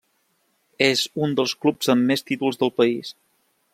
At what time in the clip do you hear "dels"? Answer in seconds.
1.39-1.53